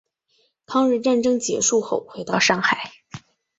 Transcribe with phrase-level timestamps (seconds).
[0.65, 2.91] 抗日战争结束后回到上海。